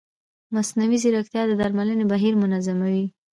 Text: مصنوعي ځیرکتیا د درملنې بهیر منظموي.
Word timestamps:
مصنوعي 0.55 0.97
ځیرکتیا 1.03 1.41
د 1.47 1.51
درملنې 1.61 2.05
بهیر 2.11 2.33
منظموي. 2.41 3.05